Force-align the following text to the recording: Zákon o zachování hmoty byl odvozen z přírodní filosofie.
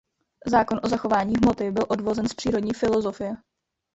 Zákon 0.45 0.79
o 0.83 0.87
zachování 0.87 1.33
hmoty 1.35 1.71
byl 1.71 1.85
odvozen 1.89 2.27
z 2.27 2.33
přírodní 2.33 2.73
filosofie. 2.73 3.35